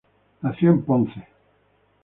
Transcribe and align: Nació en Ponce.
Nació 0.41 0.71
en 0.71 0.81
Ponce. 0.81 1.27